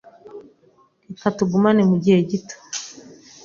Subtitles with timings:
[1.09, 2.55] Reka tugumane mugihe gito.